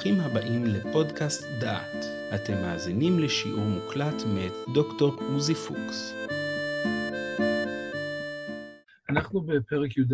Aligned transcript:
ברוכים 0.00 0.20
הבאים 0.20 0.64
לפודקאסט 0.64 1.44
דעת. 1.60 2.04
אתם 2.34 2.52
מאזינים 2.52 3.18
לשיעור 3.18 3.64
מוקלט 3.64 4.14
מאת 4.34 4.52
דוקטור 4.74 5.14
עוזי 5.20 5.54
פוקס. 5.54 6.14
אנחנו 9.08 9.40
בפרק 9.40 9.96
י"ד, 9.96 10.12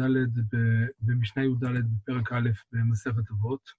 במשנה 1.01 1.45
י"ד, 1.45 1.65
בפרק 1.65 2.33
א' 2.33 2.49
במסכת 2.73 3.31
אבות, 3.31 3.71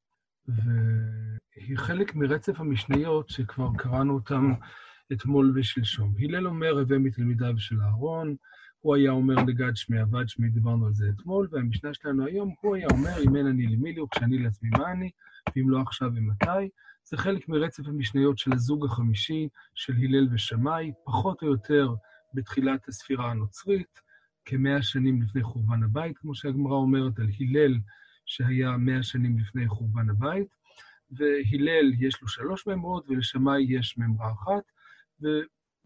והיא 0.47 1.77
חלק 1.77 2.15
מרצף 2.15 2.59
המשניות 2.59 3.29
שכבר 3.29 3.69
קראנו 3.77 4.13
אותם 4.13 4.53
אתמול 5.13 5.53
ושלשום. 5.55 6.13
הלל 6.19 6.47
אומר, 6.47 6.79
הווה 6.79 6.97
מתלמידיו 6.97 7.53
של 7.57 7.81
אהרון, 7.81 8.35
הוא 8.87 8.95
היה 8.95 9.11
אומר 9.11 9.35
לגד 9.35 9.75
שמי 9.75 9.99
עבד 9.99 10.29
שמי, 10.29 10.49
דיברנו 10.49 10.85
על 10.85 10.93
זה 10.93 11.05
אתמול, 11.15 11.47
והמשנה 11.51 11.93
שלנו 11.93 12.25
היום, 12.25 12.53
הוא 12.61 12.75
היה 12.75 12.87
אומר, 12.91 13.23
אם 13.23 13.35
אין 13.35 13.47
אני 13.47 13.67
למי 13.67 13.93
לי, 13.93 14.01
וכשאני 14.01 14.37
לעצמי 14.37 14.69
מה 14.69 14.91
אני, 14.91 15.09
ואם 15.55 15.69
לא 15.69 15.81
עכשיו 15.81 16.11
ומתי. 16.15 16.69
זה 17.03 17.17
חלק 17.17 17.49
מרצף 17.49 17.87
המשניות 17.87 18.37
של 18.37 18.53
הזוג 18.53 18.85
החמישי, 18.85 19.49
של 19.75 19.93
הלל 19.93 20.27
ושמאי, 20.31 20.91
פחות 21.05 21.41
או 21.41 21.47
יותר 21.47 21.93
בתחילת 22.33 22.87
הספירה 22.87 23.31
הנוצרית, 23.31 24.01
כמאה 24.45 24.81
שנים 24.81 25.21
לפני 25.21 25.43
חורבן 25.43 25.83
הבית, 25.83 26.17
כמו 26.17 26.35
שהגמרא 26.35 26.75
אומרת 26.75 27.19
על 27.19 27.27
הלל, 27.39 27.73
שהיה 28.25 28.77
מאה 28.77 29.03
שנים 29.03 29.39
לפני 29.39 29.67
חורבן 29.67 30.09
הבית, 30.09 30.47
והלל 31.11 31.93
יש 31.99 32.21
לו 32.21 32.27
שלוש 32.27 32.67
ממרות, 32.67 33.05
ולשמאי 33.09 33.65
יש 33.69 33.97
ממרה 33.97 34.31
אחת, 34.31 34.63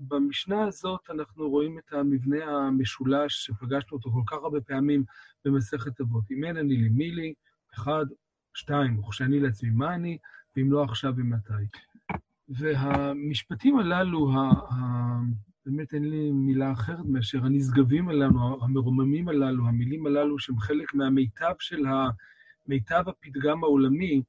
ובמשנה 0.02 0.64
הזאת 0.64 1.10
אנחנו 1.10 1.50
רואים 1.50 1.80
את 1.80 1.94
המבנה 1.94 2.46
המשולש 2.46 3.46
שפגשנו 3.46 3.98
אותו 3.98 4.12
כל 4.12 4.22
כך 4.28 4.44
הרבה 4.44 4.62
פעמים 4.62 5.04
במסכת 5.46 6.02
אבות. 6.02 6.24
אם 6.32 6.44
אין 6.44 6.58
אני 6.58 6.78
למי 6.78 7.12
לי, 7.12 7.34
אחד, 7.74 8.06
שתיים, 8.54 9.00
וכשאני 9.00 9.40
לעצמי 9.40 9.70
מה 9.70 9.96
אני, 9.96 10.18
ואם 10.56 10.72
לא 10.72 10.84
עכשיו 10.84 11.14
ומתי. 11.18 11.54
והמשפטים 12.50 13.80
הללו, 13.80 14.32
ה, 14.32 14.38
ה, 14.38 14.76
באמת 15.66 15.94
אין 15.94 16.10
לי 16.10 16.32
מילה 16.32 16.72
אחרת 16.72 17.06
מאשר 17.06 17.46
הנשגבים 17.46 18.10
הללו, 18.10 18.60
המרוממים 18.64 19.28
הללו, 19.28 19.68
המילים 19.68 20.06
הללו 20.06 20.40
שהם 20.40 20.60
חלק 20.60 20.94
מהמיטב 20.94 21.54
של 21.60 21.86
ה... 21.86 22.10
מיטב 22.68 23.04
הפתגם 23.08 23.64
העולמי, 23.64 24.22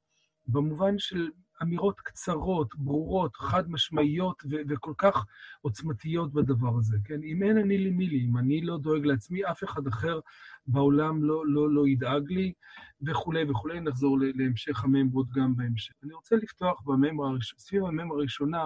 במובן 0.47 0.99
של 0.99 1.29
אמירות 1.61 1.99
קצרות, 1.99 2.75
ברורות, 2.75 3.35
חד 3.35 3.71
משמעיות 3.71 4.43
ו- 4.51 4.61
וכל 4.69 4.93
כך 4.97 5.25
עוצמתיות 5.61 6.33
בדבר 6.33 6.77
הזה, 6.77 6.97
כן? 7.03 7.23
אם 7.23 7.43
אין 7.43 7.57
אני 7.57 7.77
לי 7.77 7.89
מי 7.89 8.07
לי, 8.07 8.25
אם 8.25 8.37
אני 8.37 8.61
לא 8.61 8.77
דואג 8.77 9.05
לעצמי, 9.05 9.45
אף 9.45 9.63
אחד 9.63 9.87
אחר 9.87 10.19
בעולם 10.67 11.23
לא, 11.23 11.47
לא, 11.47 11.69
לא 11.69 11.87
ידאג 11.87 12.31
לי, 12.31 12.53
וכולי 13.01 13.43
וכולי. 13.49 13.79
נחזור 13.79 14.17
להמשך 14.35 14.83
הממרות 14.83 15.29
גם 15.29 15.55
בהמשך. 15.55 15.93
אני 16.03 16.13
רוצה 16.13 16.35
לפתוח 16.35 16.81
בממרה, 16.85 17.29
סביב 17.57 17.85
הממרה 17.85 18.17
הראשונה, 18.17 18.65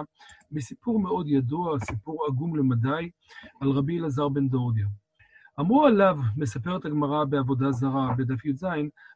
בסיפור 0.52 1.00
מאוד 1.00 1.28
ידוע, 1.28 1.78
סיפור 1.78 2.26
עגום 2.28 2.56
למדי, 2.56 3.10
על 3.60 3.70
רבי 3.70 3.98
אלעזר 3.98 4.28
בן 4.28 4.48
דורדיה. 4.48 4.86
אמרו 5.60 5.86
עליו, 5.86 6.16
מספרת 6.36 6.84
הגמרא 6.84 7.24
בעבודה 7.24 7.72
זרה, 7.72 8.14
בדף 8.18 8.44
י"ז, 8.44 8.64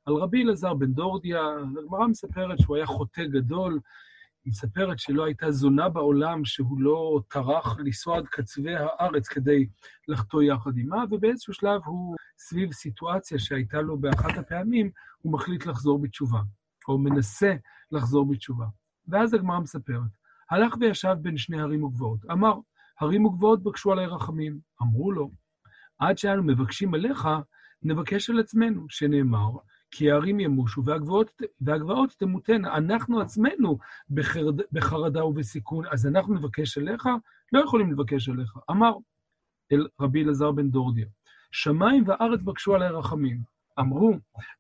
על 0.07 0.15
רבי 0.15 0.43
אלעזר 0.43 0.75
בן 0.75 0.93
דורדיה, 0.93 1.41
הגמרא 1.79 2.07
מספרת 2.07 2.59
שהוא 2.61 2.77
היה 2.77 2.87
חוטא 2.87 3.25
גדול, 3.25 3.81
היא 4.45 4.51
מספרת 4.51 4.99
שלא 4.99 5.25
הייתה 5.25 5.51
זונה 5.51 5.89
בעולם 5.89 6.45
שהוא 6.45 6.81
לא 6.81 7.21
טרח 7.29 7.79
לנסוע 7.79 8.19
עד 8.19 8.27
קצווי 8.27 8.75
הארץ 8.77 9.29
כדי 9.29 9.67
לחטוא 10.09 10.43
יחד 10.43 10.77
עימה, 10.77 11.05
ובאיזשהו 11.11 11.55
שלב 11.55 11.81
הוא, 11.85 12.17
סביב 12.39 12.73
סיטואציה 12.73 13.39
שהייתה 13.39 13.81
לו 13.81 13.99
באחת 13.99 14.39
הפעמים, 14.39 14.91
הוא 15.23 15.33
מחליט 15.33 15.67
לחזור 15.67 15.99
בתשובה, 15.99 16.41
או 16.89 16.99
מנסה 16.99 17.55
לחזור 17.93 18.27
בתשובה. 18.29 18.67
ואז 19.09 19.35
הגמרא 19.35 19.61
מספרת, 19.61 20.11
הלך 20.51 20.75
וישב 20.81 21.17
בין 21.21 21.37
שני 21.37 21.61
הרים 21.61 21.85
וגבעות. 21.85 22.19
אמר, 22.33 22.55
הרים 23.01 23.25
וגבעות 23.25 23.63
בקשו 23.63 23.93
עלי 23.93 24.07
רחמים. 24.07 24.59
אמרו 24.83 25.13
לו, 25.13 25.31
עד 26.03 26.19
שאנו 26.19 26.43
מבקשים 26.43 26.95
עליך, 26.95 27.29
נבקש 27.83 28.31
על 28.31 28.41
עצמנו, 28.41 28.87
שנאמר, 28.89 29.51
כי 29.91 30.11
הערים 30.11 30.41
ימושו 30.41 30.85
והגבעות, 30.85 31.31
והגבעות 31.61 32.13
תמותנה. 32.19 32.77
אנחנו 32.77 33.21
עצמנו 33.21 33.79
בחרד, 34.11 34.61
בחרדה 34.73 35.25
ובסיכון, 35.25 35.85
אז 35.91 36.07
אנחנו 36.07 36.35
נבקש 36.35 36.79
עליך? 36.79 37.09
לא 37.53 37.61
יכולים 37.61 37.93
לבקש 37.93 38.29
עליך. 38.29 38.59
אמר 38.71 38.93
אל 39.73 39.87
רבי 40.01 40.25
אלעזר 40.25 40.53
בן 40.53 40.71
דורדיה, 40.71 41.07
שמיים 41.53 42.05
וארץ 42.07 42.41
בקשו 42.41 42.75
עלי 42.75 42.89
רחמים. 42.89 43.41
אמרו, 43.81 44.15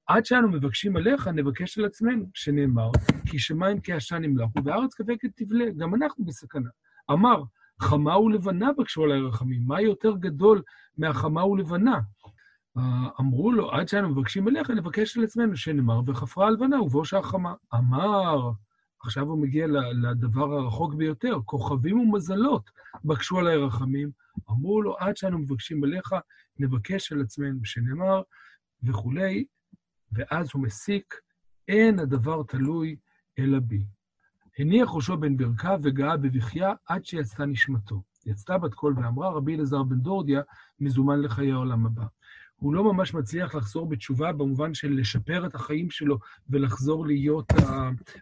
עד 0.06 0.24
שאנו 0.24 0.48
מבקשים 0.48 0.97
עליך, 0.97 1.28
נבקש 1.28 1.78
על 1.78 1.84
עצמנו, 1.84 2.26
שנאמר, 2.34 2.91
כי 3.26 3.38
שמיים 3.38 3.80
כעשן 3.82 4.24
ימלכו, 4.24 4.64
וארץ 4.64 4.94
כבקת 4.94 5.28
תבלה, 5.36 5.64
גם 5.76 5.94
אנחנו 5.94 6.24
בסכנה. 6.24 6.70
אמר, 7.10 7.42
חמה 7.82 8.19
ולבנה 8.19 8.72
בקשו 8.78 9.04
עלי 9.04 9.20
רחמים, 9.20 9.62
מה 9.66 9.81
יותר 9.81 10.16
גדול 10.16 10.62
מהחמה 10.98 11.47
ולבנה? 11.47 12.00
אמרו 13.20 13.53
לו, 13.53 13.72
עד 13.72 13.88
שאנו 13.88 14.09
מבקשים 14.09 14.48
אליך, 14.48 14.70
נבקש 14.70 15.16
על 15.16 15.25
עצמנו, 15.25 15.56
שנאמר, 15.56 16.00
וחפרה 16.06 16.47
הלבנה 16.47 16.82
ובושה 16.82 17.19
החמה. 17.19 17.54
אמר, 17.75 18.50
עכשיו 19.00 19.26
הוא 19.28 19.42
מגיע 19.42 19.66
לדבר 20.03 20.53
הרחוק 20.53 20.94
ביותר, 20.94 21.38
כוכבים 21.44 22.00
ומזלות 22.00 22.71
בקשו 23.04 23.38
עלי 23.38 23.56
רחמים. 23.56 24.10
אמרו 24.50 24.82
לו, 24.82 24.98
עד 24.98 25.16
שאנו 25.16 25.38
מבקשים 25.38 25.84
אליך, 25.84 26.15
נבקש 26.59 27.12
על 27.12 27.21
עצמנו, 27.21 27.65
שנאמר, 27.65 28.22
וכולי, 28.82 29.44
ואז 30.12 30.48
הוא 30.54 30.62
מסיק, 30.62 31.15
אין 31.69 31.98
הדבר 31.98 32.42
תלוי 32.42 32.97
אלא 33.38 33.59
בי. 33.59 33.84
הניח 34.58 34.88
ראשו 34.94 35.16
בין 35.16 35.36
ברכיו 35.36 35.80
וגאה 35.82 36.16
בבכייה 36.16 36.72
עד 36.86 37.04
שיצאה 37.04 37.46
נשמתו. 37.46 38.02
יצאה 38.26 38.58
בת 38.58 38.74
קול 38.74 38.94
ואמרה, 38.96 39.30
רבי 39.30 39.56
אלעזר 39.56 39.82
בן 39.82 40.00
דורדיה 40.00 40.42
מזומן 40.80 41.20
לחיי 41.20 41.52
העולם 41.52 41.86
הבא. 41.86 42.04
הוא 42.56 42.74
לא 42.74 42.92
ממש 42.92 43.14
מצליח 43.14 43.54
לחזור 43.54 43.88
בתשובה 43.88 44.32
במובן 44.32 44.74
של 44.74 44.92
לשפר 44.92 45.46
את 45.46 45.54
החיים 45.54 45.91
שלו 45.91 46.18
ולחזור 46.50 47.06
להיות 47.06 47.52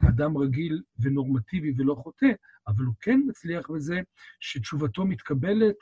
אדם 0.09 0.37
רגיל 0.39 0.83
ונורמטיבי 0.99 1.73
ולא 1.77 1.95
חוטא, 1.95 2.33
אבל 2.67 2.85
הוא 2.85 2.95
כן 3.01 3.21
מצליח 3.29 3.71
בזה 3.71 4.01
שתשובתו 4.41 5.05
מתקבלת 5.05 5.77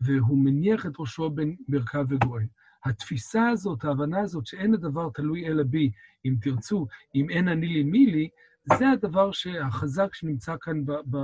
והוא 0.00 0.38
מניח 0.38 0.86
את 0.86 0.92
ראשו 0.98 1.30
בין 1.30 1.56
ברכיו 1.68 2.06
וגואל. 2.08 2.44
התפיסה 2.84 3.48
הזאת, 3.48 3.84
ההבנה 3.84 4.20
הזאת 4.20 4.46
שאין 4.46 4.74
הדבר 4.74 5.08
תלוי 5.14 5.46
אלא 5.46 5.62
בי, 5.62 5.90
אם 6.24 6.36
תרצו, 6.40 6.86
אם 7.14 7.30
אין 7.30 7.48
אני 7.48 7.66
לי 7.66 7.82
מי 7.82 8.06
לי, 8.06 8.28
זה 8.64 8.90
הדבר 8.90 9.30
החזק 9.60 10.14
שנמצא 10.14 10.54
כאן 10.60 10.84
ב, 10.84 10.92
ב, 10.92 11.16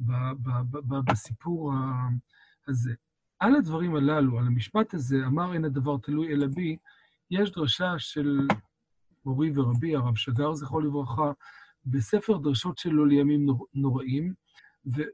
ב, 0.00 0.12
ב, 0.42 0.50
ב, 0.70 0.76
ב, 0.76 1.10
בסיפור 1.10 1.72
הזה. 2.68 2.94
על 3.38 3.56
הדברים 3.56 3.96
הללו, 3.96 4.38
על 4.38 4.46
המשפט 4.46 4.94
הזה, 4.94 5.16
אמר 5.26 5.54
אין 5.54 5.64
הדבר 5.64 5.96
תלוי 6.02 6.32
אלא 6.32 6.46
בי, 6.46 6.76
יש 7.30 7.52
דרשה 7.52 7.94
של 7.98 8.46
מורי 9.24 9.52
ורבי, 9.58 9.96
הרב 9.96 10.16
שגר, 10.16 10.54
זכרו 10.54 10.80
לברכה, 10.80 11.32
בספר 11.86 12.36
דרשות 12.36 12.78
שלו 12.78 13.04
לימים 13.04 13.46
נוראים, 13.74 14.34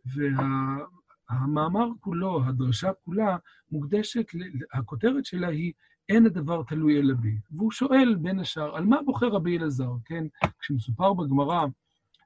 והמאמר 0.06 1.88
וה, 1.88 1.94
כולו, 2.00 2.44
הדרשה 2.44 2.93
כולה, 3.05 3.37
מוקדשת, 3.71 4.27
הכותרת 4.72 5.25
שלה 5.25 5.49
היא 5.49 5.72
אין 6.08 6.26
הדבר 6.26 6.62
תלוי 6.62 6.98
אלא 6.98 7.14
בי. 7.14 7.38
והוא 7.50 7.72
שואל, 7.72 8.14
בין 8.20 8.41
השאר, 8.41 8.76
על 8.76 8.84
מה 8.84 9.02
בוחר 9.02 9.28
רבי 9.28 9.58
אלעזר, 9.58 9.91
כן? 10.04 10.24
כשמסופר 10.60 11.12
בגמרא 11.12 11.66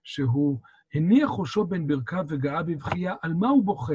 שהוא 0.04 0.60
הניח 0.94 1.30
ראשו 1.38 1.64
בין 1.64 1.86
ברכיו 1.86 2.24
וגאה 2.28 2.62
בבכייה, 2.62 3.14
על 3.22 3.34
מה 3.34 3.48
הוא 3.48 3.64
בוכה? 3.64 3.94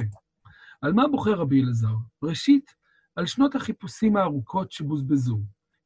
על 0.81 0.93
מה 0.93 1.07
בוחר 1.07 1.33
רבי 1.33 1.63
אלעזר? 1.63 1.95
ראשית, 2.23 2.71
על 3.15 3.25
שנות 3.25 3.55
החיפושים 3.55 4.17
הארוכות 4.17 4.71
שבוזבזו. 4.71 5.39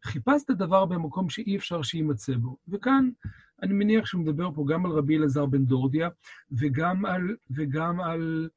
חיפשת 0.03 0.51
דבר 0.51 0.85
במקום 0.85 1.29
שאי 1.29 1.57
אפשר 1.57 1.81
שיימצא 1.81 2.33
בו. 2.35 2.57
וכאן 2.67 3.09
אני 3.63 3.73
מניח 3.73 4.05
שהוא 4.05 4.21
מדבר 4.21 4.51
פה 4.55 4.65
גם 4.67 4.85
על 4.85 4.91
רבי 4.91 5.17
אלעזר 5.17 5.45
בן 5.45 5.65
דורדיה, 5.65 6.09
וגם 6.51 7.05
על, 7.05 7.35
וגם 7.51 8.01
על 8.01 8.49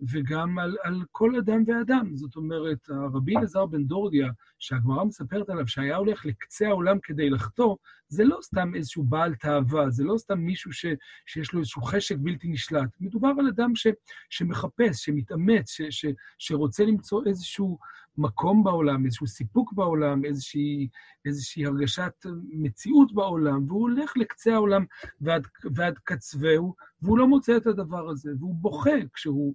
וגם 0.00 0.58
על, 0.58 0.76
על 0.82 1.02
כל 1.12 1.36
אדם 1.36 1.62
ואדם. 1.66 2.16
זאת 2.16 2.36
אומרת, 2.36 2.88
הרבי 2.88 3.36
אלעזר 3.36 3.66
בן 3.66 3.84
דורדיה, 3.84 4.28
שהגמרא 4.58 5.04
מספרת 5.04 5.50
עליו 5.50 5.68
שהיה 5.68 5.96
הולך 5.96 6.26
לקצה 6.26 6.68
העולם 6.68 6.98
כדי 7.02 7.30
לחטוא, 7.30 7.76
זה 8.08 8.24
לא 8.24 8.38
סתם 8.42 8.74
איזשהו 8.74 9.04
בעל 9.04 9.34
תאווה, 9.34 9.90
זה 9.90 10.04
לא 10.04 10.18
סתם 10.18 10.38
מישהו 10.38 10.72
ש, 10.72 10.86
שיש 11.26 11.52
לו 11.52 11.60
איזשהו 11.60 11.82
חשק 11.82 12.16
בלתי 12.18 12.48
נשלט. 12.48 12.88
מדובר 13.00 13.32
על 13.38 13.48
אדם 13.48 13.74
ש, 13.74 13.86
שמחפש, 14.30 15.04
שמתאמץ, 15.04 15.70
ש, 15.70 15.82
ש, 15.90 16.06
שרוצה 16.38 16.84
למצוא 16.84 17.22
איזשהו 17.26 17.78
מקום 18.18 18.64
בעולם, 18.64 19.04
איזשהו 19.04 19.26
סיפוק 19.26 19.72
בעולם, 19.72 20.24
איזושהי, 20.24 20.88
איזושהי 21.24 21.66
הרגשת 21.66 22.26
מציאות 22.50 23.14
בעולם, 23.14 23.64
והוא 23.68 23.80
הולך 23.80 24.16
לקצה 24.16 24.54
העולם 24.54 24.84
ועד, 25.20 25.46
ועד 25.74 25.98
קצוהו, 26.04 26.74
והוא 27.02 27.18
לא 27.18 27.28
מוצא 27.28 27.56
את 27.56 27.66
הדבר 27.66 28.08
הזה, 28.08 28.30
והוא 28.38 28.54
בוכה 28.54 28.96
כשהוא... 29.14 29.54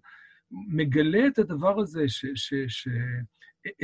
מגלה 0.51 1.27
את 1.27 1.39
הדבר 1.39 1.79
הזה, 1.79 2.09
ש, 2.09 2.25
ש, 2.35 2.53
ש, 2.67 2.87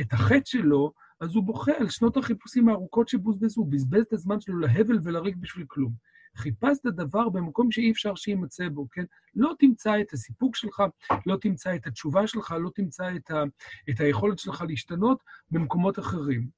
את 0.00 0.12
החטא 0.12 0.44
שלו, 0.44 0.92
אז 1.20 1.34
הוא 1.34 1.44
בוכה 1.44 1.72
על 1.78 1.88
שנות 1.88 2.16
החיפושים 2.16 2.68
הארוכות 2.68 3.08
שבוזבזו, 3.08 3.64
בזבז 3.64 4.00
את 4.00 4.12
הזמן 4.12 4.40
שלו 4.40 4.58
להבל 4.58 4.98
ולריק 5.02 5.36
בשביל 5.36 5.64
כלום. 5.68 5.92
חיפשת 6.36 6.86
דבר 6.86 7.28
במקום 7.28 7.70
שאי 7.70 7.90
אפשר 7.90 8.14
שיימצא 8.14 8.68
בו, 8.68 8.88
כן? 8.90 9.04
לא 9.34 9.52
תמצא 9.58 10.00
את 10.00 10.12
הסיפוק 10.12 10.56
שלך, 10.56 10.82
לא 11.26 11.36
תמצא 11.40 11.74
את 11.74 11.86
התשובה 11.86 12.26
שלך, 12.26 12.54
לא 12.60 12.70
תמצא 12.74 13.16
את, 13.16 13.30
ה, 13.30 13.42
את 13.90 14.00
היכולת 14.00 14.38
שלך 14.38 14.64
להשתנות 14.68 15.22
במקומות 15.50 15.98
אחרים. 15.98 16.48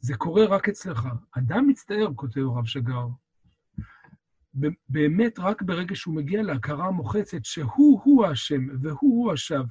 זה 0.00 0.16
קורה 0.16 0.44
רק 0.44 0.68
אצלך. 0.68 1.06
אדם 1.38 1.68
מצטער, 1.68 2.08
כותב 2.14 2.40
הרב 2.40 2.66
שגר. 2.66 3.06
באמת, 4.88 5.38
רק 5.38 5.62
ברגע 5.62 5.94
שהוא 5.94 6.14
מגיע 6.14 6.42
להכרה 6.42 6.86
המוחצת 6.86 7.44
שהוא-הוא 7.44 8.26
האשם 8.26 8.66
והוא-הוא 8.82 9.32
השב. 9.32 9.62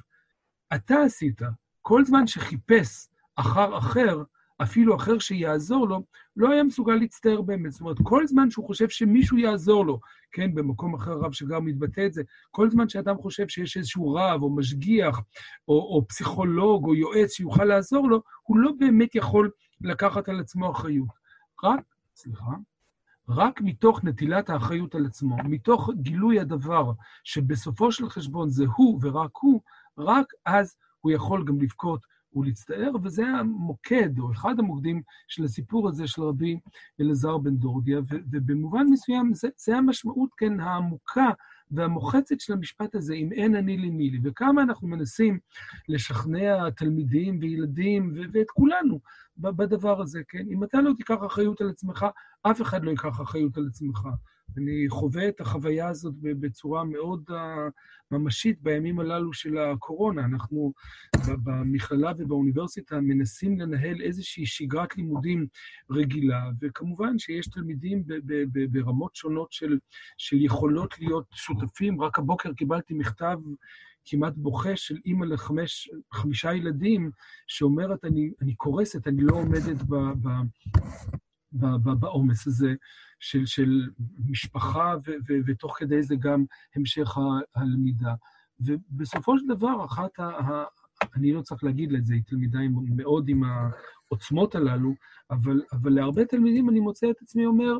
אתה 0.74 1.02
עשית. 1.02 1.40
כל 1.82 2.04
זמן 2.04 2.26
שחיפש 2.26 3.08
אחר 3.36 3.78
אחר, 3.78 4.22
אפילו 4.62 4.96
אחר 4.96 5.18
שיעזור 5.18 5.88
לו, 5.88 6.04
לא 6.36 6.50
היה 6.50 6.64
מסוגל 6.64 6.94
להצטער 6.94 7.42
באמת. 7.42 7.72
זאת 7.72 7.80
אומרת, 7.80 7.96
כל 8.02 8.26
זמן 8.26 8.50
שהוא 8.50 8.66
חושב 8.66 8.88
שמישהו 8.88 9.38
יעזור 9.38 9.86
לו, 9.86 10.00
כן, 10.32 10.54
במקום 10.54 10.94
אחר 10.94 11.12
רב 11.12 11.32
שגר 11.32 11.60
מתבטא 11.60 12.06
את 12.06 12.12
זה, 12.12 12.22
כל 12.50 12.70
זמן 12.70 12.88
שאדם 12.88 13.16
חושב 13.16 13.48
שיש 13.48 13.76
איזשהו 13.76 14.14
רב 14.14 14.42
או 14.42 14.56
משגיח 14.56 15.20
או, 15.68 15.74
או 15.74 16.08
פסיכולוג 16.08 16.84
או 16.84 16.94
יועץ 16.94 17.32
שיוכל 17.32 17.64
לעזור 17.64 18.08
לו, 18.08 18.22
הוא 18.42 18.58
לא 18.58 18.72
באמת 18.78 19.14
יכול 19.14 19.50
לקחת 19.80 20.28
על 20.28 20.40
עצמו 20.40 20.70
אחריות. 20.70 21.08
רק, 21.64 21.80
סליחה, 22.16 22.52
רק 23.28 23.60
מתוך 23.60 24.04
נטילת 24.04 24.50
האחריות 24.50 24.94
על 24.94 25.06
עצמו, 25.06 25.36
מתוך 25.44 25.90
גילוי 25.94 26.40
הדבר 26.40 26.92
שבסופו 27.24 27.92
של 27.92 28.08
חשבון 28.08 28.50
זה 28.50 28.64
הוא 28.76 29.00
ורק 29.02 29.30
הוא, 29.34 29.60
רק 29.98 30.26
אז 30.46 30.76
הוא 31.00 31.12
יכול 31.12 31.44
גם 31.44 31.60
לבכות 31.60 32.06
ולהצטער, 32.34 32.90
וזה 33.02 33.26
המוקד, 33.26 34.18
או 34.18 34.32
אחד 34.32 34.58
המוקדים 34.58 35.02
של 35.28 35.44
הסיפור 35.44 35.88
הזה 35.88 36.06
של 36.06 36.22
רבי 36.22 36.60
אלעזר 37.00 37.38
בן 37.38 37.56
דורדיה, 37.56 37.98
ובמובן 38.10 38.86
מסוים 38.90 39.34
זה, 39.34 39.48
זה 39.56 39.76
המשמעות, 39.76 40.30
כן, 40.36 40.60
העמוקה 40.60 41.30
והמוחצת 41.70 42.40
של 42.40 42.52
המשפט 42.52 42.94
הזה, 42.94 43.14
אם 43.14 43.32
אין 43.32 43.56
אני 43.56 43.76
לי 43.76 43.90
מי 43.90 44.10
לי, 44.10 44.20
וכמה 44.24 44.62
אנחנו 44.62 44.88
מנסים 44.88 45.38
לשכנע 45.88 46.70
תלמידים 46.70 47.38
וילדים 47.40 48.14
ואת 48.32 48.50
כולנו 48.50 49.00
בדבר 49.36 50.00
הזה, 50.00 50.22
כן? 50.28 50.44
אם 50.50 50.64
אתה 50.64 50.80
לא 50.80 50.92
תיקח 50.96 51.16
אחריות 51.26 51.60
על 51.60 51.70
עצמך, 51.70 52.06
אף 52.42 52.62
אחד 52.62 52.84
לא 52.84 52.90
ייקח 52.90 53.20
אחריות 53.20 53.56
על 53.56 53.66
עצמך. 53.66 54.00
אני 54.56 54.86
חווה 54.88 55.28
את 55.28 55.40
החוויה 55.40 55.88
הזאת 55.88 56.14
בצורה 56.20 56.84
מאוד 56.84 57.24
uh, 57.30 57.34
ממשית 58.10 58.62
בימים 58.62 59.00
הללו 59.00 59.32
של 59.32 59.58
הקורונה. 59.58 60.24
אנחנו 60.24 60.72
במכללה 61.26 62.12
ובאוניברסיטה 62.18 63.00
מנסים 63.00 63.60
לנהל 63.60 64.02
איזושהי 64.02 64.46
שגרת 64.46 64.96
לימודים 64.96 65.46
רגילה, 65.90 66.50
וכמובן 66.60 67.18
שיש 67.18 67.46
תלמידים 67.46 68.04
ברמות 68.70 69.14
שונות 69.14 69.52
של, 69.52 69.78
של 70.16 70.36
יכולות 70.42 70.98
להיות 70.98 71.26
שותפים. 71.32 72.02
רק 72.02 72.18
הבוקר 72.18 72.52
קיבלתי 72.52 72.94
מכתב 72.94 73.38
כמעט 74.04 74.32
בוכה 74.36 74.76
של 74.76 74.96
אימא 75.06 75.26
לחמישה 76.12 76.54
ילדים, 76.54 77.10
שאומרת, 77.46 78.04
אני, 78.04 78.30
אני 78.42 78.54
קורסת, 78.54 79.06
אני 79.06 79.22
לא 79.22 79.36
עומדת 79.36 79.82
ב, 79.82 79.94
ב, 79.94 80.28
בעומס 82.00 82.46
הזה 82.46 82.74
של, 83.20 83.46
של 83.46 83.90
משפחה, 84.18 84.94
ו, 85.06 85.10
ו, 85.28 85.32
ותוך 85.46 85.78
כדי 85.78 86.02
זה 86.02 86.16
גם 86.16 86.44
המשך 86.76 87.18
הלמידה. 87.54 88.14
ובסופו 88.60 89.38
של 89.38 89.46
דבר, 89.46 89.84
אחת 89.84 90.20
ה... 90.20 90.64
אני 91.14 91.32
לא 91.32 91.42
צריך 91.42 91.64
להגיד 91.64 91.92
את 91.92 92.06
זה, 92.06 92.14
היא 92.14 92.22
תלמידה 92.26 92.58
מאוד 92.96 93.28
עם 93.28 93.42
העוצמות 93.44 94.54
הללו, 94.54 94.94
אבל, 95.30 95.62
אבל 95.72 95.92
להרבה 95.92 96.24
תלמידים 96.24 96.70
אני 96.70 96.80
מוצא 96.80 97.10
את 97.10 97.22
עצמי 97.22 97.46
אומר, 97.46 97.72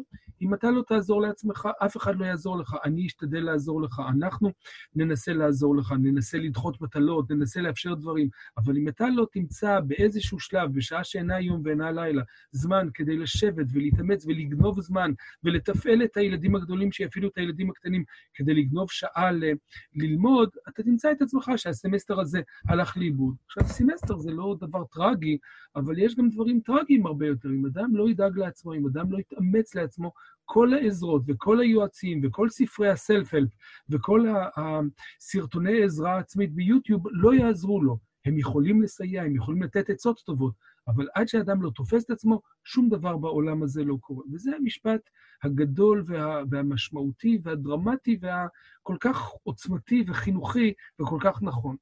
אם 0.43 0.55
אתה 0.55 0.71
לא 0.71 0.83
תעזור 0.87 1.23
לעצמך, 1.23 1.69
אף 1.85 1.97
אחד 1.97 2.19
לא 2.19 2.25
יעזור 2.25 2.59
לך, 2.59 2.77
אני 2.85 3.07
אשתדל 3.07 3.41
לעזור 3.41 3.83
לך, 3.83 4.03
אנחנו 4.09 4.51
ננסה 4.97 5.33
לעזור 5.33 5.77
לך, 5.77 5.95
ננסה 6.03 6.39
לדחות 6.39 6.81
מטלות, 6.81 7.31
ננסה 7.31 7.61
לאפשר 7.61 7.95
דברים, 7.95 8.29
אבל 8.59 8.77
אם 8.77 8.89
אתה 8.89 9.09
לא 9.09 9.27
תמצא 9.33 9.81
באיזשהו 9.81 10.41
שלב, 10.41 10.73
בשעה 10.73 11.05
שאינה 11.05 11.41
יום 11.41 11.63
ואינה 11.65 11.93
לילה, 11.93 12.23
זמן 12.53 12.89
כדי 12.95 13.17
לשבת 13.17 13.67
ולהתאמץ 13.73 14.27
ולגנוב 14.27 14.81
זמן 14.81 15.11
ולתפעל 15.45 16.03
את 16.05 16.17
הילדים 16.17 16.57
הגדולים 16.57 16.93
שיפעילו 16.93 17.29
את 17.29 17.39
הילדים 17.39 17.71
הקטנים 17.71 18.05
כדי 18.35 18.55
לגנוב 18.55 18.91
שעה 18.91 19.33
ל- 19.33 19.53
ללמוד, 19.95 20.49
אתה 20.69 20.83
תמצא 20.83 21.13
את 21.13 21.23
עצמך 21.23 21.51
שהסמסטר 21.57 22.21
הזה 22.21 22.41
הלך 22.69 22.97
לאיבוד. 22.97 23.35
עכשיו, 23.47 23.65
סמסטר 23.65 24.19
זה 24.19 24.31
לא 24.31 24.57
דבר 24.61 24.85
טרגי, 24.85 25.39
אבל 25.77 25.99
יש 25.99 26.15
גם 26.15 26.29
דברים 26.29 26.61
טרגיים 26.61 27.07
הרבה 27.07 27.27
יותר. 27.27 27.49
אם 27.49 27.67
אדם 27.67 27.97
לא 27.97 28.11
ידאג 28.11 28.39
לעצמו, 28.39 28.75
אם 28.75 28.87
אדם 28.87 29.13
לא 29.13 29.19
יתאמץ 29.19 29.75
לעצמו, 29.75 30.13
כל 30.45 30.75
העזרות 30.75 31.23
וכל 31.27 31.61
היועצים 31.61 32.21
וכל 32.23 32.49
ספרי 32.49 32.89
ה 32.89 32.95
self-help 32.95 33.51
וכל 33.89 34.27
הסרטוני 34.57 35.83
עזרה 35.83 36.19
עצמית 36.19 36.55
ביוטיוב 36.55 37.07
לא 37.11 37.35
יעזרו 37.35 37.83
לו. 37.83 37.99
הם 38.25 38.39
יכולים 38.39 38.83
לסייע, 38.83 39.23
הם 39.23 39.37
יכולים 39.37 39.63
לתת 39.63 39.91
עצות 39.91 40.23
טובות, 40.27 40.55
אבל 40.89 41.09
עד 41.15 41.29
שאדם 41.29 41.63
לא 41.63 41.71
תופס 41.71 42.05
את 42.05 42.11
עצמו, 42.11 42.41
שום 42.65 42.89
דבר 42.89 43.17
בעולם 43.17 43.63
הזה 43.63 43.85
לא 43.85 43.97
קורה. 44.01 44.25
וזה 44.33 44.57
המשפט 44.57 45.01
הגדול 45.43 46.05
וה, 46.07 46.43
והמשמעותי 46.51 47.39
והדרמטי 47.43 48.19
והכל 48.21 48.97
כך 49.01 49.31
עוצמתי 49.43 50.05
וחינוכי 50.09 50.73
וכל 51.01 51.19
כך 51.21 51.43
נכון. 51.43 51.77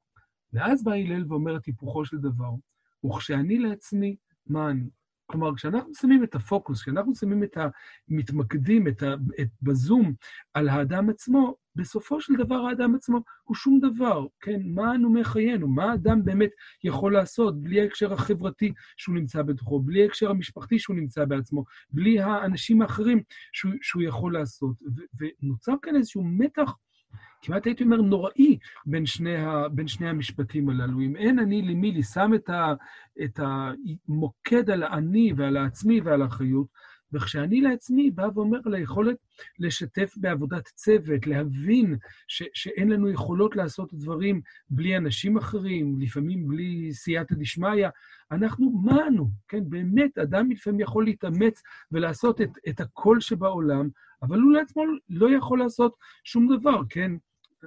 ואז 0.53 0.85
בא 0.85 0.93
הלל 0.93 1.25
ואומר 1.29 1.57
את 1.57 1.65
היפוכו 1.65 2.05
של 2.05 2.19
דבר, 2.19 2.51
וכשאני 3.07 3.59
לעצמי, 3.59 4.17
מה 4.47 4.71
אני? 4.71 4.91
כלומר, 5.33 5.55
כשאנחנו 5.57 5.95
שמים 5.95 6.25
את 6.25 6.35
הפוקוס, 6.35 6.83
כשאנחנו 6.83 7.15
שמים 7.15 7.45
את 7.45 7.57
המתמקדים, 8.09 8.89
את 8.89 9.03
ה, 9.03 9.15
את, 9.41 9.49
בזום 9.63 10.15
על 10.55 10.69
האדם 10.69 11.11
עצמו, 11.11 11.57
בסופו 11.77 12.21
של 12.21 12.35
דבר 12.35 12.55
האדם 12.55 12.95
עצמו 12.95 13.19
הוא 13.43 13.55
שום 13.55 13.81
דבר, 13.81 14.27
כן? 14.41 14.61
מה 14.65 14.95
אנו 14.95 15.11
מחיינו? 15.11 15.69
מה 15.69 15.91
האדם 15.91 16.25
באמת 16.25 16.51
יכול 16.85 17.13
לעשות 17.13 17.63
בלי 17.63 17.81
ההקשר 17.81 18.13
החברתי 18.13 18.73
שהוא 18.97 19.15
נמצא 19.15 19.43
בתוכו, 19.43 19.81
בלי 19.81 20.03
ההקשר 20.03 20.31
המשפחתי 20.31 20.79
שהוא 20.79 20.97
נמצא 20.97 21.25
בעצמו, 21.25 21.65
בלי 21.91 22.21
האנשים 22.21 22.83
האחרים 22.83 23.23
שהוא, 23.53 23.73
שהוא 23.83 24.03
יכול 24.03 24.33
לעשות. 24.33 24.77
ו, 24.83 25.25
ונוצר 25.43 25.75
כאן 25.83 25.97
איזשהו 25.97 26.25
מתח 26.25 26.75
כמעט 27.43 27.67
הייתי 27.67 27.85
אומר 27.85 27.97
נוראי 27.97 28.59
בין 28.87 29.07
שני, 29.07 29.37
ה, 29.37 29.69
בין 29.69 29.89
שני 29.89 30.09
המשפטים 30.09 30.69
הללו. 30.69 31.01
אם 31.01 31.17
אין 31.17 31.39
אני 31.39 31.63
לי 31.63 31.75
מי 31.75 31.93
לי, 31.93 32.03
שם 32.03 32.31
את, 32.35 32.51
ה, 32.51 32.75
את 33.25 33.41
המוקד 33.43 34.71
על 34.71 34.83
האני 34.83 35.33
ועל 35.37 35.57
העצמי 35.57 36.01
ועל 36.01 36.23
האחריות, 36.23 36.67
וכשאני 37.13 37.61
לעצמי 37.61 38.11
בא 38.11 38.29
ואומר 38.35 38.59
על 38.65 38.75
היכולת 38.75 39.17
לשתף 39.59 40.15
בעבודת 40.17 40.65
צוות, 40.65 41.27
להבין 41.27 41.97
ש, 42.29 42.43
שאין 42.55 42.89
לנו 42.89 43.11
יכולות 43.11 43.57
לעשות 43.57 43.95
דברים 43.95 44.41
בלי 44.71 44.97
אנשים 44.97 45.37
אחרים, 45.37 46.01
לפעמים 46.01 46.49
בלי 46.49 46.95
סייעתא 46.95 47.35
דשמיא, 47.35 47.89
אנחנו, 48.33 48.71
מה 48.71 49.07
אנו? 49.07 49.31
כן, 49.49 49.71
באמת, 49.71 50.19
אדם 50.19 50.51
לפעמים 50.51 50.81
יכול 50.81 51.05
להתאמץ 51.05 51.63
ולעשות 51.93 52.41
את, 52.41 52.51
את 52.69 52.81
הכל 52.81 53.21
שבעולם, 53.21 53.89
אבל 54.23 54.41
הוא 54.41 54.53
לעצמו 54.53 54.83
לא 55.09 55.37
יכול 55.37 55.59
לעשות 55.59 55.95
שום 56.25 56.57
דבר, 56.57 56.81
כן? 56.89 57.13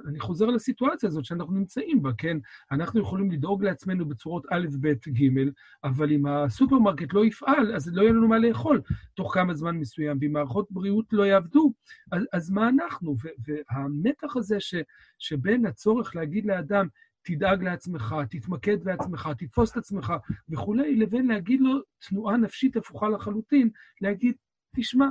אני 0.07 0.19
חוזר 0.19 0.45
לסיטואציה 0.45 1.09
הזאת 1.09 1.25
שאנחנו 1.25 1.53
נמצאים 1.53 2.01
בה, 2.01 2.11
כן? 2.17 2.37
אנחנו 2.71 2.99
יכולים 2.99 3.31
לדאוג 3.31 3.63
לעצמנו 3.63 4.05
בצורות 4.05 4.45
א', 4.51 4.67
ב', 4.81 4.93
ג', 5.09 5.49
אבל 5.83 6.11
אם 6.11 6.25
הסופרמרקט 6.25 7.13
לא 7.13 7.25
יפעל, 7.25 7.75
אז 7.75 7.93
לא 7.93 8.01
יהיה 8.01 8.13
לנו 8.13 8.27
מה 8.27 8.39
לאכול 8.39 8.81
תוך 9.13 9.33
כמה 9.33 9.53
זמן 9.53 9.77
מסוים, 9.77 10.17
ואם 10.21 10.31
מערכות 10.31 10.71
בריאות 10.71 11.05
לא 11.11 11.23
יעבדו, 11.23 11.73
אז, 12.11 12.23
אז 12.33 12.49
מה 12.49 12.69
אנחנו? 12.69 13.15
והמתח 13.47 14.37
הזה 14.37 14.59
ש, 14.59 14.75
שבין 15.19 15.65
הצורך 15.65 16.15
להגיד 16.15 16.45
לאדם, 16.45 16.87
תדאג 17.21 17.63
לעצמך, 17.63 18.15
תתמקד 18.29 18.83
בעצמך, 18.83 19.29
תתפוס 19.37 19.71
את 19.71 19.77
עצמך 19.77 20.13
וכולי, 20.49 20.95
לבין 20.95 21.27
להגיד 21.27 21.61
לו 21.61 21.79
תנועה 22.09 22.37
נפשית 22.37 22.77
הפוכה 22.77 23.09
לחלוטין, 23.09 23.69
להגיד, 24.01 24.35
תשמע, 24.75 25.05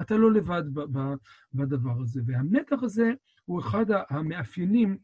אתה 0.00 0.16
לא 0.16 0.32
לבד 0.32 0.62
בדבר 1.54 2.00
הזה. 2.02 2.20
והמתח 2.26 2.82
הזה 2.82 3.12
הוא 3.44 3.60
אחד 3.60 3.86
המאפיינים 4.10 4.98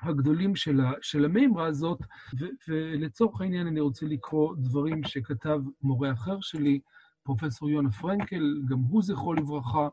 הגדולים 0.00 0.56
של, 0.56 0.80
ה, 0.80 0.92
של 1.00 1.24
המימרה 1.24 1.66
הזאת, 1.66 1.98
ו, 2.40 2.46
ולצורך 2.68 3.40
העניין 3.40 3.66
אני 3.66 3.80
רוצה 3.80 4.06
לקרוא 4.06 4.56
דברים 4.58 5.04
שכתב 5.04 5.58
מורה 5.82 6.12
אחר 6.12 6.40
שלי, 6.40 6.80
פרופסור 7.22 7.70
יונה 7.70 7.92
פרנקל, 7.92 8.62
גם 8.68 8.78
הוא 8.78 9.02
זכרו 9.02 9.34
לברכה, 9.34 9.88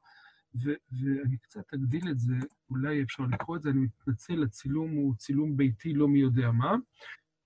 ו, 0.55 0.71
ואני 0.91 1.38
קצת 1.38 1.74
אגדיל 1.74 2.10
את 2.10 2.19
זה, 2.19 2.36
אולי 2.69 3.03
אפשר 3.03 3.24
לקרוא 3.24 3.57
את 3.57 3.62
זה, 3.62 3.69
אני 3.69 3.79
מתנצל, 3.79 4.43
הצילום 4.43 4.91
הוא 4.91 5.15
צילום 5.15 5.57
ביתי 5.57 5.93
לא 5.93 6.07
מי 6.07 6.19
יודע 6.19 6.51
מה. 6.51 6.75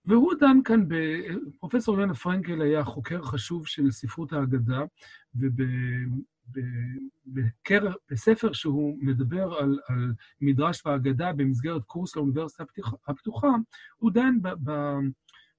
והוא 0.05 0.33
דן 0.39 0.57
כאן, 0.65 0.87
ב... 0.87 0.95
פרופסור 1.59 1.99
יונה 1.99 2.13
פרנקל 2.13 2.61
היה 2.61 2.83
חוקר 2.83 3.21
חשוב 3.21 3.67
של 3.67 3.91
ספרות 3.91 4.33
האגדה, 4.33 4.81
וב... 5.35 5.61
בקר, 7.25 7.91
בספר 8.11 8.53
שהוא 8.53 8.97
מדבר 9.01 9.53
על, 9.53 9.79
על 9.87 10.13
מדרש 10.41 10.85
והאגדה 10.85 11.33
במסגרת 11.33 11.83
קורס 11.83 12.15
לאוניברסיטה 12.15 12.63
הפתוחה, 13.07 13.47
הוא 13.97 14.11
דן 14.11 14.41
ב, 14.41 14.49
ב, 14.63 14.71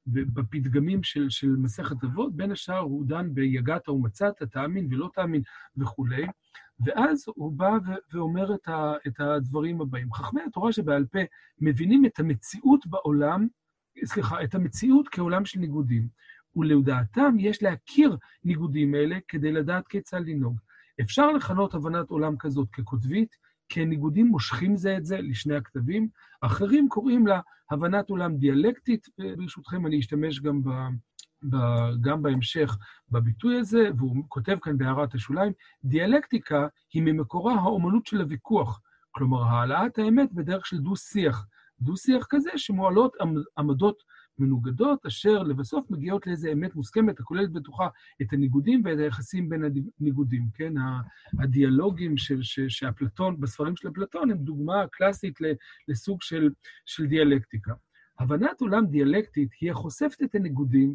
בפתגמים 0.06 1.02
של, 1.02 1.30
של 1.30 1.48
מסכת 1.48 2.04
אבות, 2.04 2.36
בין 2.36 2.52
השאר 2.52 2.78
הוא 2.78 3.06
דן 3.06 3.34
ביגעת 3.34 3.88
ומצאת, 3.88 4.42
תאמין 4.42 4.88
ולא 4.90 5.10
תאמין 5.14 5.42
וכולי, 5.76 6.26
ואז 6.80 7.24
הוא 7.26 7.52
בא 7.52 7.70
ואומר 8.12 8.54
את 9.06 9.20
הדברים 9.20 9.80
הבאים. 9.80 10.12
חכמי 10.12 10.40
התורה 10.42 10.72
שבעל 10.72 11.06
פה 11.06 11.18
מבינים 11.60 12.06
את 12.06 12.18
המציאות 12.18 12.86
בעולם, 12.86 13.48
סליחה, 14.04 14.44
את 14.44 14.54
המציאות 14.54 15.08
כעולם 15.08 15.44
של 15.44 15.60
ניגודים, 15.60 16.08
ולדעתם 16.56 17.36
יש 17.38 17.62
להכיר 17.62 18.16
ניגודים 18.44 18.94
אלה 18.94 19.18
כדי 19.28 19.52
לדעת 19.52 19.88
כיצד 19.88 20.20
לנהוג. 20.26 20.56
אפשר 21.00 21.32
לכנות 21.32 21.74
הבנת 21.74 22.10
עולם 22.10 22.36
כזאת 22.38 22.68
כקוטבית, 22.72 23.36
כי 23.68 23.82
הניגודים 23.82 24.26
מושכים 24.26 24.76
זה 24.76 24.96
את 24.96 25.04
זה 25.04 25.18
לשני 25.20 25.56
הכתבים. 25.56 26.08
אחרים 26.40 26.88
קוראים 26.88 27.26
לה 27.26 27.40
הבנת 27.70 28.10
עולם 28.10 28.36
דיאלקטית, 28.36 29.06
וברשותכם 29.18 29.86
אני 29.86 29.98
אשתמש 29.98 30.40
גם, 30.40 30.62
ב, 30.62 30.68
ב, 31.42 31.56
גם 32.00 32.22
בהמשך 32.22 32.76
בביטוי 33.10 33.58
הזה, 33.58 33.88
והוא 33.96 34.24
כותב 34.28 34.56
כאן 34.62 34.78
בהערת 34.78 35.14
השוליים, 35.14 35.52
דיאלקטיקה 35.84 36.66
היא 36.92 37.02
ממקורה 37.02 37.54
האומנות 37.54 38.06
של 38.06 38.20
הוויכוח, 38.20 38.80
כלומר 39.10 39.42
העלאת 39.42 39.98
האמת 39.98 40.32
בדרך 40.32 40.66
של 40.66 40.78
דו-שיח. 40.78 41.46
דו-שיח 41.80 42.26
כזה 42.30 42.50
שמועלות 42.56 43.16
עמדות 43.58 44.02
מנוגדות, 44.38 45.06
אשר 45.06 45.42
לבסוף 45.42 45.90
מגיעות 45.90 46.26
לאיזו 46.26 46.52
אמת 46.52 46.74
מוסכמת, 46.74 47.20
הכוללת 47.20 47.52
בתוכה 47.52 47.88
את 48.22 48.32
הניגודים 48.32 48.82
ואת 48.84 48.98
היחסים 48.98 49.48
בין 49.48 49.62
הניגודים, 50.00 50.46
כן? 50.54 50.74
הדיאלוגים 51.38 52.16
של, 52.16 52.42
שאפלטון, 52.68 53.40
בספרים 53.40 53.76
של 53.76 53.88
אפלטון, 53.88 54.30
הם 54.30 54.38
דוגמה 54.38 54.84
קלאסית 54.92 55.38
לסוג 55.88 56.22
של, 56.22 56.50
של 56.86 57.06
דיאלקטיקה. 57.06 57.74
הבנת 58.18 58.60
עולם 58.60 58.86
דיאלקטית 58.86 59.48
היא 59.60 59.70
החושפת 59.70 60.22
את 60.22 60.34
הניגודים 60.34 60.94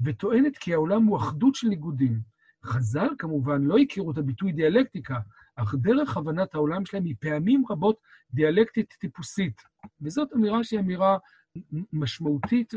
וטוענת 0.00 0.56
כי 0.56 0.74
העולם 0.74 1.04
הוא 1.04 1.16
אחדות 1.16 1.54
של 1.54 1.68
ניגודים. 1.68 2.20
חז"ל 2.64 3.08
כמובן 3.18 3.62
לא 3.62 3.78
הכירו 3.78 4.10
את 4.10 4.18
הביטוי 4.18 4.52
דיאלקטיקה, 4.52 5.18
אך 5.56 5.74
דרך 5.74 6.16
הבנת 6.16 6.54
העולם 6.54 6.84
שלהם 6.84 7.04
היא 7.04 7.14
פעמים 7.20 7.64
רבות 7.70 7.96
דיאלקטית 8.30 8.94
טיפוסית. 9.00 9.62
וזאת 10.00 10.32
אמירה 10.32 10.64
שהיא 10.64 10.80
אמירה 10.80 11.18
משמעותית 11.92 12.74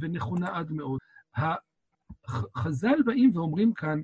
ונכונה 0.00 0.58
עד 0.58 0.72
מאוד. 0.72 1.00
חז"ל 2.56 3.02
באים 3.04 3.36
ואומרים 3.36 3.74
כאן, 3.74 4.00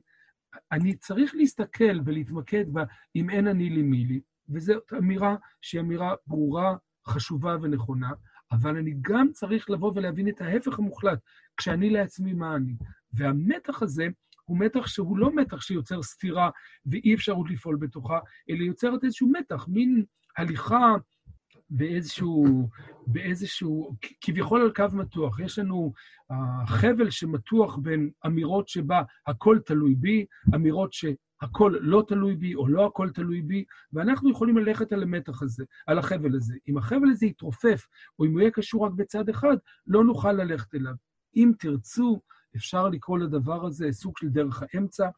אני 0.73 0.97
צריך 0.97 1.35
להסתכל 1.35 2.01
ולהתמקד 2.05 2.73
בה 2.73 2.85
אם 3.17 3.31
אין 3.31 3.49
אני 3.49 3.71
לי 3.71 3.83
מי 3.83 4.05
לי, 4.05 4.21
וזאת 4.49 4.93
אמירה 4.99 5.37
שהיא 5.61 5.81
אמירה 5.81 6.15
ברורה, 6.27 6.77
חשובה 7.07 7.57
ונכונה, 7.63 8.11
אבל 8.53 8.77
אני 8.77 8.95
גם 9.01 9.33
צריך 9.33 9.71
לבוא 9.71 9.93
ולהבין 9.95 10.29
את 10.29 10.41
ההפך 10.41 10.79
המוחלט, 10.79 11.19
כשאני 11.57 11.91
לעצמי 11.91 12.33
מה 12.33 12.57
אני. 12.57 12.75
והמתח 13.13 13.83
הזה 13.83 14.07
הוא 14.45 14.59
מתח 14.59 14.87
שהוא 14.87 15.19
לא 15.19 15.35
מתח 15.35 15.61
שיוצר 15.61 16.03
סתירה 16.03 16.51
ואי 16.87 17.15
אפשרות 17.15 17.51
לפעול 17.51 17.77
בתוכה, 17.77 18.19
אלא 18.51 18.65
יוצר 18.65 18.95
איזשהו 19.03 19.33
מתח, 19.33 19.69
מין 19.69 20.05
הליכה 20.37 20.95
באיזשהו, 21.71 22.69
באיזשהו, 23.07 23.97
כביכול 24.21 24.63
על 24.63 24.73
קו 24.73 24.85
מתוח. 24.93 25.41
יש 25.41 25.59
לנו 25.59 25.93
uh, 26.33 26.67
חבל 26.67 27.11
שמתוח 27.11 27.77
בין 27.77 28.11
אמירות 28.27 28.69
שבה 28.69 29.03
הכל 29.27 29.59
תלוי 29.67 29.95
בי, 29.95 30.27
אמירות 30.55 30.93
שהכל 30.93 31.75
לא 31.81 32.05
תלוי 32.09 32.37
בי 32.37 32.55
או 32.55 32.69
לא 32.69 32.87
הכל 32.87 33.11
תלוי 33.11 33.43
בי, 33.43 33.65
ואנחנו 33.93 34.31
יכולים 34.31 34.59
ללכת 34.59 34.93
על 34.93 35.03
המתח 35.03 35.43
הזה, 35.43 35.65
על 35.87 35.99
החבל 35.99 36.37
הזה. 36.37 36.55
אם 36.69 36.79
החבל 36.79 37.11
הזה 37.11 37.27
יתרופף, 37.27 37.87
או 38.19 38.25
אם 38.25 38.33
הוא 38.33 38.41
יהיה 38.41 38.51
קשור 38.51 38.87
רק 38.87 38.93
בצד 38.93 39.29
אחד, 39.29 39.57
לא 39.87 40.05
נוכל 40.05 40.33
ללכת 40.33 40.75
אליו. 40.75 40.95
אם 41.37 41.53
תרצו, 41.59 42.21
אפשר 42.57 42.89
לקרוא 42.89 43.19
לדבר 43.19 43.67
הזה 43.67 43.93
סוג 43.93 44.19
של 44.19 44.29
דרך 44.29 44.63
האמצע, 44.63 45.09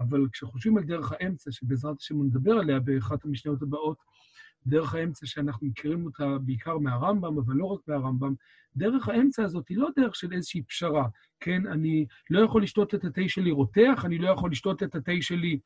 אבל 0.00 0.26
כשחושבים 0.32 0.76
על 0.76 0.84
דרך 0.84 1.12
האמצע, 1.12 1.52
שבעזרת 1.52 1.96
השם 2.00 2.22
נדבר 2.22 2.52
עליה 2.52 2.80
באחת 2.80 3.24
המשניות 3.24 3.62
הבאות, 3.62 3.96
דרך 4.66 4.94
האמצע 4.94 5.26
שאנחנו 5.26 5.66
מכירים 5.66 6.04
אותה 6.04 6.38
בעיקר 6.38 6.78
מהרמב"ם, 6.78 7.38
אבל 7.38 7.54
לא 7.54 7.64
רק 7.66 7.80
מהרמב"ם, 7.88 8.34
דרך 8.76 9.08
האמצע 9.08 9.42
הזאת 9.42 9.68
היא 9.68 9.78
לא 9.78 9.88
דרך 9.96 10.16
של 10.16 10.32
איזושהי 10.32 10.62
פשרה, 10.62 11.08
כן? 11.40 11.66
אני 11.66 12.06
לא 12.30 12.40
יכול 12.40 12.62
לשתות 12.62 12.94
את 12.94 13.04
התה 13.04 13.20
שלי 13.28 13.50
רותח, 13.50 14.02
אני 14.04 14.18
לא 14.18 14.30
יכול 14.30 14.50
לשתות 14.50 14.82
את 14.82 14.94
התה 14.94 15.12
שלי 15.20 15.58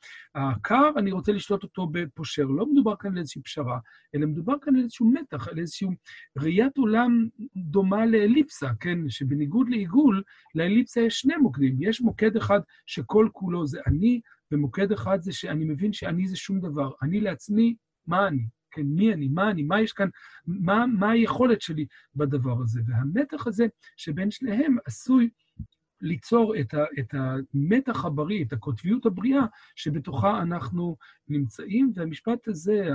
קר, 0.62 0.90
אני 0.96 1.12
רוצה 1.12 1.32
לשתות 1.32 1.62
אותו 1.62 1.86
בפושר. 1.92 2.44
לא 2.44 2.66
מדובר 2.66 2.94
כאן 2.96 3.12
על 3.12 3.18
איזושהי 3.18 3.42
פשרה, 3.42 3.78
אלא 4.14 4.26
מדובר 4.26 4.54
כאן 4.62 4.76
על 4.76 4.82
איזשהו 4.82 5.12
מתח, 5.12 5.48
על 5.48 5.58
איזושהי 5.58 5.88
ראיית 6.38 6.76
עולם 6.76 7.28
דומה 7.56 8.06
לאליפסה, 8.06 8.68
כן? 8.80 8.98
שבניגוד 9.08 9.68
לעיגול, 9.68 10.22
לאליפסה 10.54 11.00
יש 11.00 11.20
שני 11.20 11.36
מוקדים. 11.36 11.76
יש 11.80 12.00
מוקד 12.00 12.36
אחד 12.36 12.60
שכל 12.86 13.28
כולו 13.32 13.66
זה 13.66 13.80
אני, 13.86 14.20
ומוקד 14.52 14.92
אחד 14.92 15.20
זה 15.20 15.32
שאני 15.32 15.64
מבין 15.64 15.92
שאני 15.92 16.28
זה 16.28 16.36
שום 16.36 16.60
דבר. 16.60 16.90
אני 17.02 17.20
לעצמי, 17.20 17.74
מה 18.06 18.28
אני? 18.28 18.59
כן, 18.70 18.82
מי 18.82 19.12
אני, 19.12 19.28
מה 19.28 19.50
אני, 19.50 19.62
מה 19.62 19.80
יש 19.80 19.92
כאן, 19.92 20.08
מה, 20.46 20.86
מה 20.86 21.10
היכולת 21.10 21.60
שלי 21.60 21.86
בדבר 22.14 22.62
הזה. 22.62 22.80
והמתח 22.86 23.46
הזה 23.46 23.66
שבין 23.96 24.30
שניהם 24.30 24.76
עשוי 24.84 25.30
ליצור 26.00 26.54
את, 26.60 26.74
ה, 26.74 26.84
את 26.98 27.14
המתח 27.14 28.04
הבריא, 28.04 28.44
את 28.44 28.52
הקוטביות 28.52 29.06
הבריאה, 29.06 29.42
שבתוכה 29.76 30.42
אנחנו 30.42 30.96
נמצאים, 31.28 31.92
והמשפט 31.94 32.48
הזה, 32.48 32.88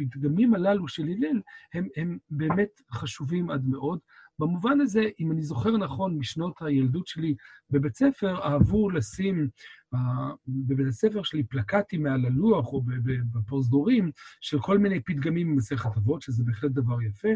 הפתגמים 0.00 0.54
הללו 0.54 0.88
של 0.88 1.02
הלל, 1.02 1.40
הם, 1.74 1.88
הם 1.96 2.18
באמת 2.30 2.80
חשובים 2.92 3.50
עד 3.50 3.66
מאוד. 3.66 3.98
במובן 4.38 4.80
הזה, 4.80 5.02
אם 5.20 5.32
אני 5.32 5.42
זוכר 5.42 5.76
נכון 5.76 6.18
משנות 6.18 6.62
הילדות 6.62 7.06
שלי 7.06 7.34
בבית 7.70 7.96
ספר, 7.96 8.42
אהבו 8.42 8.90
לשים 8.90 9.48
uh, 9.94 9.98
בבית 10.48 10.86
הספר 10.86 11.22
שלי 11.22 11.44
פלקטים 11.44 12.02
מעל 12.02 12.26
הלוח 12.26 12.72
או 12.72 12.82
בפרוזדורים 13.32 14.10
של 14.40 14.60
כל 14.60 14.78
מיני 14.78 15.00
פתגמים 15.00 15.52
ממסכת 15.52 15.96
אבות, 15.96 16.22
שזה 16.22 16.44
בהחלט 16.44 16.70
דבר 16.70 17.02
יפה, 17.02 17.28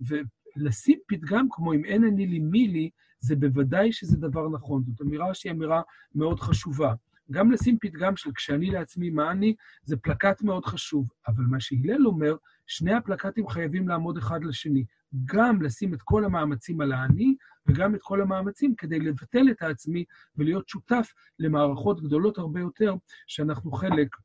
ולשים 0.00 0.98
פתגם 1.08 1.46
כמו 1.50 1.74
אם 1.74 1.84
אין 1.84 2.04
אני 2.04 2.26
לי 2.26 2.38
מי 2.38 2.68
לי, 2.68 2.90
זה 3.20 3.36
בוודאי 3.36 3.92
שזה 3.92 4.16
דבר 4.16 4.48
נכון. 4.48 4.84
זאת 4.84 5.00
אמירה 5.02 5.34
שהיא 5.34 5.52
אמירה 5.52 5.82
מאוד 6.14 6.40
חשובה. 6.40 6.94
גם 7.30 7.50
לשים 7.50 7.78
פתגם 7.80 8.16
של 8.16 8.30
כשאני 8.34 8.70
לעצמי 8.70 9.10
מה 9.10 9.30
אני, 9.30 9.54
זה 9.82 9.96
פלקט 9.96 10.42
מאוד 10.42 10.64
חשוב. 10.64 11.08
אבל 11.28 11.44
מה 11.44 11.60
שהלל 11.60 12.06
אומר, 12.06 12.36
שני 12.66 12.94
הפלקטים 12.94 13.48
חייבים 13.48 13.88
לעמוד 13.88 14.16
אחד 14.16 14.44
לשני. 14.44 14.84
גם 15.24 15.62
לשים 15.62 15.94
את 15.94 16.02
כל 16.02 16.24
המאמצים 16.24 16.80
על 16.80 16.92
האני, 16.92 17.36
וגם 17.66 17.94
את 17.94 18.00
כל 18.02 18.22
המאמצים 18.22 18.74
כדי 18.74 19.00
לבטל 19.00 19.50
את 19.50 19.62
העצמי 19.62 20.04
ולהיות 20.36 20.68
שותף 20.68 21.12
למערכות 21.38 22.02
גדולות 22.02 22.38
הרבה 22.38 22.60
יותר, 22.60 22.94
שאנחנו 23.26 23.72
חלק, 23.72 24.16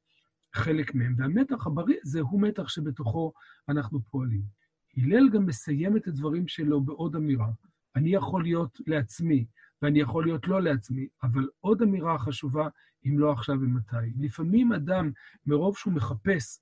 חלק 0.55 0.95
מהם. 0.95 1.15
והמתח 1.17 1.67
הבריא 1.67 1.97
הזה 2.03 2.21
הוא 2.21 2.41
מתח 2.41 2.67
שבתוכו 2.67 3.33
אנחנו 3.69 3.99
פועלים. 4.01 4.41
הלל 4.97 5.29
גם 5.29 5.45
מסיים 5.45 5.97
את 5.97 6.07
הדברים 6.07 6.47
שלו 6.47 6.81
בעוד 6.81 7.15
אמירה. 7.15 7.49
אני 7.95 8.09
יכול 8.09 8.43
להיות 8.43 8.77
לעצמי, 8.87 9.45
ואני 9.81 9.99
יכול 9.99 10.25
להיות 10.25 10.47
לא 10.47 10.61
לעצמי, 10.61 11.07
אבל 11.23 11.47
עוד 11.59 11.81
אמירה 11.81 12.19
חשובה, 12.19 12.67
אם 13.05 13.19
לא 13.19 13.31
עכשיו 13.31 13.55
ומתי. 13.55 14.13
לפעמים 14.19 14.73
אדם, 14.73 15.11
מרוב 15.45 15.77
שהוא 15.77 15.93
מחפש 15.93 16.59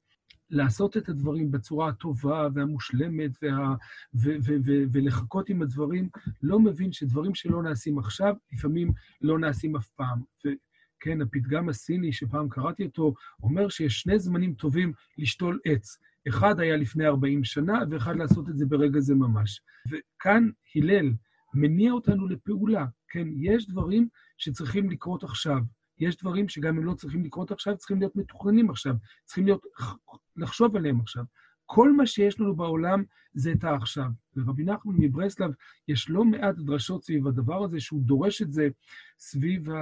לעשות 0.49 0.97
את 0.97 1.09
הדברים 1.09 1.51
בצורה 1.51 1.89
הטובה 1.89 2.47
והמושלמת 2.53 3.31
וה, 3.41 3.75
ו, 4.15 4.29
ו, 4.45 4.53
ו, 4.65 4.71
ולחכות 4.91 5.49
עם 5.49 5.61
הדברים, 5.61 6.09
לא 6.43 6.59
מבין 6.59 6.91
שדברים 6.91 7.35
שלא 7.35 7.63
נעשים 7.63 7.99
עכשיו, 7.99 8.35
לפעמים 8.53 8.91
לא 9.21 9.39
נעשים 9.39 9.75
אף 9.75 9.87
פעם. 9.87 10.21
וכן, 10.45 11.21
הפתגם 11.21 11.69
הסיני 11.69 12.13
שפעם 12.13 12.49
קראתי 12.49 12.85
אותו, 12.85 13.13
אומר 13.43 13.69
שיש 13.69 14.01
שני 14.01 14.19
זמנים 14.19 14.53
טובים 14.53 14.93
לשתול 15.17 15.59
עץ. 15.65 15.97
אחד 16.27 16.59
היה 16.59 16.77
לפני 16.77 17.07
40 17.07 17.43
שנה, 17.43 17.79
ואחד 17.89 18.15
לעשות 18.15 18.49
את 18.49 18.57
זה 18.57 18.65
ברגע 18.65 18.99
זה 18.99 19.15
ממש. 19.15 19.61
וכאן 19.89 20.49
הלל 20.75 21.13
מניע 21.53 21.91
אותנו 21.91 22.27
לפעולה, 22.27 22.85
כן? 23.09 23.27
יש 23.35 23.67
דברים 23.67 24.07
שצריכים 24.37 24.89
לקרות 24.89 25.23
עכשיו. 25.23 25.59
יש 25.99 26.17
דברים 26.17 26.49
שגם 26.49 26.77
אם 26.77 26.85
לא 26.85 26.93
צריכים 26.93 27.23
לקרות 27.25 27.51
עכשיו, 27.51 27.77
צריכים 27.77 27.99
להיות 27.99 28.15
מתוכננים 28.15 28.69
עכשיו, 28.69 28.95
צריכים 29.25 29.45
להיות, 29.45 29.65
לחשוב 30.35 30.75
עליהם 30.75 30.99
עכשיו. 30.99 31.23
כל 31.65 31.93
מה 31.93 32.05
שיש 32.05 32.39
לנו 32.39 32.55
בעולם 32.55 33.03
זה 33.33 33.51
את 33.51 33.63
העכשיו. 33.63 34.05
לרבי 34.35 34.63
נחמן 34.63 34.95
מברסלב 34.97 35.51
יש 35.87 36.09
לא 36.09 36.25
מעט 36.25 36.55
דרשות 36.55 37.03
סביב 37.03 37.27
הדבר 37.27 37.63
הזה, 37.63 37.79
שהוא 37.79 38.01
דורש 38.03 38.41
את 38.41 38.51
זה 38.51 38.67
סביב, 39.19 39.69
ה, 39.69 39.75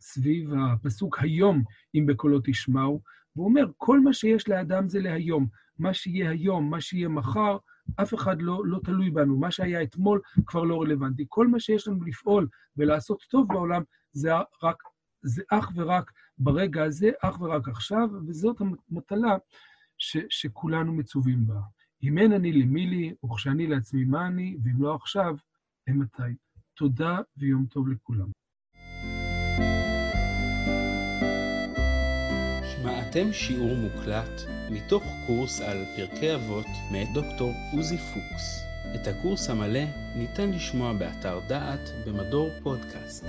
סביב 0.00 0.50
הפסוק 0.54 1.18
היום, 1.22 1.64
אם 1.94 2.06
בקולו 2.06 2.40
תשמעו, 2.44 3.00
והוא 3.36 3.46
אומר, 3.46 3.66
כל 3.76 4.00
מה 4.00 4.12
שיש 4.12 4.48
לאדם 4.48 4.88
זה 4.88 5.00
להיום. 5.00 5.46
מה 5.78 5.94
שיהיה 5.94 6.30
היום, 6.30 6.70
מה 6.70 6.80
שיהיה 6.80 7.08
מחר, 7.08 7.56
אף 8.02 8.14
אחד 8.14 8.42
לא, 8.42 8.62
לא 8.66 8.80
תלוי 8.84 9.10
בנו. 9.10 9.38
מה 9.38 9.50
שהיה 9.50 9.82
אתמול 9.82 10.20
כבר 10.46 10.64
לא 10.64 10.80
רלוונטי. 10.82 11.24
כל 11.28 11.48
מה 11.48 11.60
שיש 11.60 11.88
לנו 11.88 12.04
לפעול 12.04 12.48
ולעשות 12.76 13.22
טוב 13.30 13.48
בעולם, 13.48 13.82
זה 14.12 14.30
רק 14.62 14.76
זה 15.22 15.42
אך 15.50 15.72
ורק 15.74 16.12
ברגע 16.38 16.84
הזה, 16.84 17.10
אך 17.22 17.40
ורק 17.40 17.68
עכשיו, 17.68 18.08
וזאת 18.26 18.56
המטלה 18.60 19.36
ש, 19.98 20.16
שכולנו 20.28 20.92
מצווים 20.92 21.46
בה. 21.46 21.60
אם 22.02 22.18
אין 22.18 22.32
אני 22.32 22.52
למי 22.52 22.86
לי, 22.86 23.14
וכשאני 23.24 23.66
לעצמי 23.66 24.04
מה 24.04 24.26
אני, 24.26 24.56
ואם 24.62 24.82
לא 24.82 24.94
עכשיו, 24.94 25.36
אימתי. 25.88 26.22
תודה 26.74 27.18
ויום 27.36 27.66
טוב 27.66 27.88
לכולם. 27.88 28.30
שמעתם 32.64 33.32
שיעור 33.32 33.76
מוקלט 33.76 34.40
מתוך 34.70 35.02
קורס 35.26 35.60
על 35.60 35.76
פרקי 35.96 36.34
אבות 36.34 36.66
מאת 36.92 37.08
דוקטור 37.14 37.52
עוזי 37.72 37.98
פוקס. 37.98 38.62
את 38.94 39.06
הקורס 39.06 39.50
המלא 39.50 39.84
ניתן 40.16 40.50
לשמוע 40.50 40.92
באתר 40.92 41.40
דעת 41.48 41.90
במדור 42.06 42.50
פודקאסט. 42.62 43.24